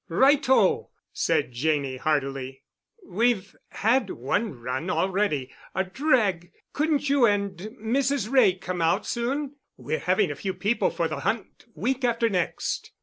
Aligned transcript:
"Right 0.09 0.49
o!" 0.49 0.89
said 1.13 1.51
Janney 1.51 1.97
heartily. 1.97 2.63
"We've 3.05 3.55
had 3.69 4.09
one 4.09 4.59
run 4.59 4.89
already—a 4.89 5.83
drag. 5.83 6.51
Couldn't 6.73 7.07
you 7.07 7.27
and 7.27 7.55
Mrs. 7.79 8.27
Wray 8.31 8.55
come 8.55 8.81
out 8.81 9.05
soon? 9.05 9.57
We're 9.77 9.99
having 9.99 10.31
a 10.31 10.35
few 10.35 10.55
people 10.55 10.89
for 10.89 11.07
the 11.07 11.19
hunt 11.19 11.65
week 11.75 12.03
after 12.03 12.29
next. 12.29 12.93